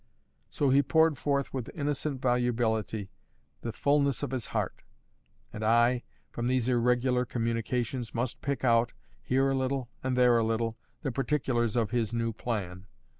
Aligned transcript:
So 0.49 0.71
he 0.71 0.81
poured 0.81 1.19
forth 1.19 1.53
with 1.53 1.69
innocent 1.75 2.19
volubility 2.23 3.11
the 3.61 3.71
fulness 3.71 4.23
of 4.23 4.31
his 4.31 4.47
heart; 4.47 4.81
and 5.53 5.63
I, 5.63 6.01
from 6.31 6.47
these 6.47 6.67
irregular 6.67 7.23
communications, 7.23 8.11
must 8.15 8.41
pick 8.41 8.63
out, 8.65 8.93
here 9.21 9.51
a 9.51 9.55
little 9.55 9.89
and 10.03 10.17
there 10.17 10.39
a 10.39 10.43
little, 10.43 10.75
the 11.03 11.11
particulars 11.11 11.75
of 11.75 11.91
his 11.91 12.15
new 12.15 12.33
plan. 12.33 12.87